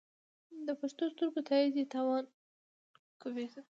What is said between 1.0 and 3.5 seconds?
سترګو تایید یې تاوان کوي.